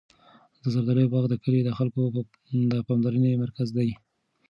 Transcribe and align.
د 0.61 0.63
زردالو 0.73 1.11
باغ 1.13 1.25
د 1.29 1.35
کلي 1.43 1.61
د 1.63 1.69
خلکو 1.77 2.01
د 2.71 2.73
پاملرنې 2.87 3.31
مرکز 3.43 3.69
دی. 3.77 3.89